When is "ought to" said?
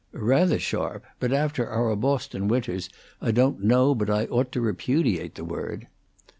4.25-4.59